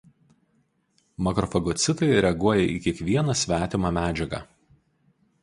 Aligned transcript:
Makrofagocitai 1.27 2.09
reaguoja 2.27 2.65
į 2.77 2.81
kiekvieną 2.87 3.37
svetimą 3.43 3.95
medžiagą. 4.01 4.43